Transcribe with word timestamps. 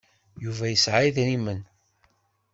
Yuba 0.43 0.65
yesɛa 0.69 0.99
idrimen. 1.07 1.61